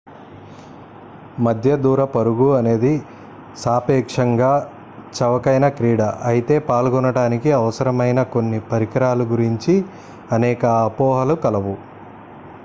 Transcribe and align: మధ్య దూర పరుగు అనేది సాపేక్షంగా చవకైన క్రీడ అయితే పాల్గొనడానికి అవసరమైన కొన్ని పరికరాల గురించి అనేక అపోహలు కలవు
మధ్య 1.39 1.75
దూర 1.77 2.01
పరుగు 2.05 2.47
అనేది 2.51 2.93
సాపేక్షంగా 3.55 4.49
చవకైన 5.13 5.67
క్రీడ 5.69 6.01
అయితే 6.23 6.57
పాల్గొనడానికి 6.69 7.51
అవసరమైన 7.51 8.21
కొన్ని 8.33 8.61
పరికరాల 8.71 9.23
గురించి 9.31 9.75
అనేక 10.31 10.65
అపోహలు 10.83 11.37
కలవు 11.43 11.75